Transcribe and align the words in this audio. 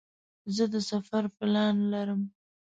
زه 0.55 0.63
د 0.73 0.75
سفر 0.91 1.23
پلان 1.37 1.75
لرم. 1.93 2.21